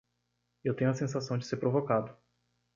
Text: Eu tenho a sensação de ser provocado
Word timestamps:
Eu 0.63 0.73
tenho 0.75 0.89
a 0.89 0.95
sensação 0.95 1.37
de 1.37 1.45
ser 1.45 1.57
provocado 1.57 2.17